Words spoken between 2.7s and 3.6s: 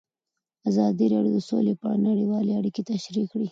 تشریح کړي.